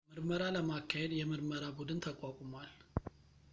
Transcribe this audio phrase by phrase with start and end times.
[0.11, 2.71] ምርመራ ለማካሄድ የምርመራ ቡድን ተቋቁሟል